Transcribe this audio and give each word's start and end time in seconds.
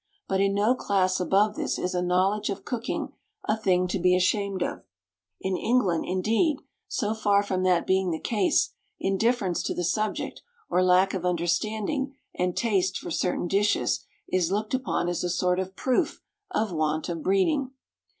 But 0.27 0.41
in 0.41 0.55
no 0.55 0.73
class 0.73 1.19
above 1.19 1.55
this 1.55 1.77
is 1.77 1.93
a 1.93 2.01
knowledge 2.01 2.49
of 2.49 2.65
cooking 2.65 3.13
a 3.43 3.55
thing 3.55 3.87
to 3.89 3.99
be 3.99 4.15
ashamed 4.15 4.63
of; 4.63 4.81
in 5.39 5.55
England, 5.55 6.05
indeed, 6.07 6.57
so 6.87 7.13
far 7.13 7.43
from 7.43 7.61
that 7.65 7.85
being 7.85 8.09
the 8.09 8.17
case, 8.19 8.73
indifference 8.99 9.61
to 9.61 9.75
the 9.75 9.83
subject, 9.83 10.41
or 10.71 10.83
lack 10.83 11.13
of 11.13 11.23
understanding 11.23 12.15
and 12.33 12.57
taste 12.57 12.97
for 12.97 13.11
certain 13.11 13.47
dishes 13.47 14.03
is 14.27 14.51
looked 14.51 14.73
upon 14.73 15.07
as 15.07 15.23
a 15.23 15.29
sort 15.29 15.59
of 15.59 15.75
proof 15.75 16.19
of 16.49 16.71
want 16.71 17.07
of 17.07 17.21
breeding. 17.21 17.69